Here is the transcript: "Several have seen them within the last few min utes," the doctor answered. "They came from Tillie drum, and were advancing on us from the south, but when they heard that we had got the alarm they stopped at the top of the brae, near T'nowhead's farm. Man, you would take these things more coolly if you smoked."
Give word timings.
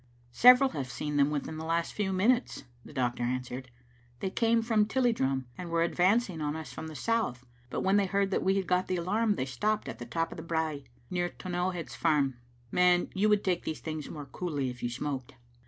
"Several 0.31 0.69
have 0.71 0.89
seen 0.89 1.17
them 1.17 1.29
within 1.29 1.57
the 1.57 1.63
last 1.63 1.93
few 1.93 2.11
min 2.11 2.31
utes," 2.31 2.63
the 2.83 2.91
doctor 2.91 3.21
answered. 3.21 3.69
"They 4.19 4.31
came 4.31 4.63
from 4.63 4.87
Tillie 4.87 5.13
drum, 5.13 5.45
and 5.59 5.69
were 5.69 5.83
advancing 5.83 6.41
on 6.41 6.55
us 6.55 6.73
from 6.73 6.87
the 6.87 6.95
south, 6.95 7.45
but 7.69 7.81
when 7.81 7.97
they 7.97 8.07
heard 8.07 8.31
that 8.31 8.41
we 8.41 8.55
had 8.55 8.65
got 8.65 8.87
the 8.87 8.95
alarm 8.97 9.35
they 9.35 9.45
stopped 9.45 9.87
at 9.87 9.99
the 9.99 10.07
top 10.07 10.31
of 10.31 10.37
the 10.37 10.41
brae, 10.43 10.85
near 11.11 11.29
T'nowhead's 11.29 11.93
farm. 11.93 12.37
Man, 12.71 13.09
you 13.13 13.29
would 13.29 13.43
take 13.43 13.63
these 13.63 13.79
things 13.79 14.09
more 14.09 14.25
coolly 14.25 14.71
if 14.71 14.81
you 14.81 14.89
smoked." 14.89 15.35